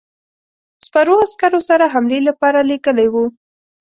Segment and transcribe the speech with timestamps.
[0.85, 3.25] سپرو عسکرو سره حملې لپاره لېږلی وو.